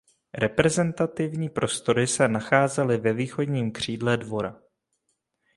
[0.33, 4.61] Reprezentativní prostory se nacházely ve východním křídle dvora.